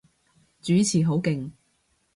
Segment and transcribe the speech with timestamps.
[0.63, 1.51] 主持好勁